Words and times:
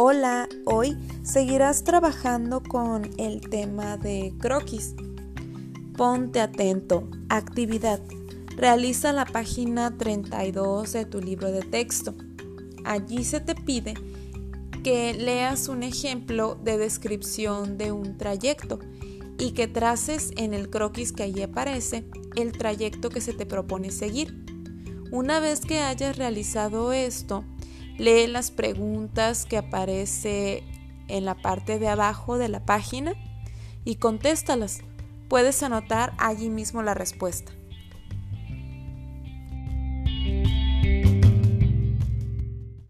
Hola, 0.00 0.48
hoy 0.64 0.96
seguirás 1.24 1.82
trabajando 1.82 2.62
con 2.62 3.10
el 3.18 3.40
tema 3.40 3.96
de 3.96 4.32
croquis. 4.38 4.94
Ponte 5.96 6.40
atento. 6.40 7.08
Actividad. 7.28 8.00
Realiza 8.56 9.12
la 9.12 9.24
página 9.24 9.98
32 9.98 10.92
de 10.92 11.04
tu 11.04 11.20
libro 11.20 11.50
de 11.50 11.62
texto. 11.62 12.14
Allí 12.84 13.24
se 13.24 13.40
te 13.40 13.56
pide 13.56 13.94
que 14.84 15.14
leas 15.14 15.66
un 15.66 15.82
ejemplo 15.82 16.56
de 16.62 16.78
descripción 16.78 17.76
de 17.76 17.90
un 17.90 18.16
trayecto 18.18 18.78
y 19.36 19.50
que 19.50 19.66
traces 19.66 20.30
en 20.36 20.54
el 20.54 20.70
croquis 20.70 21.10
que 21.10 21.24
allí 21.24 21.42
aparece 21.42 22.08
el 22.36 22.52
trayecto 22.52 23.10
que 23.10 23.20
se 23.20 23.32
te 23.32 23.46
propone 23.46 23.90
seguir. 23.90 24.44
Una 25.10 25.40
vez 25.40 25.58
que 25.58 25.80
hayas 25.80 26.16
realizado 26.16 26.92
esto, 26.92 27.42
Lee 27.98 28.28
las 28.28 28.52
preguntas 28.52 29.44
que 29.44 29.58
aparece 29.58 30.62
en 31.08 31.24
la 31.24 31.34
parte 31.34 31.80
de 31.80 31.88
abajo 31.88 32.38
de 32.38 32.48
la 32.48 32.64
página 32.64 33.14
y 33.84 33.96
contéstalas. 33.96 34.82
Puedes 35.28 35.64
anotar 35.64 36.14
allí 36.18 36.48
mismo 36.48 36.82
la 36.82 36.94
respuesta. 36.94 37.52